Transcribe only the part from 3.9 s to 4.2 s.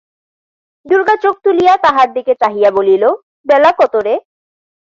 রে?